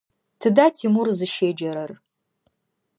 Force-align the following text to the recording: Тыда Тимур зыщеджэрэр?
Тыда 0.39 0.65
Тимур 0.77 1.07
зыщеджэрэр? 1.17 1.91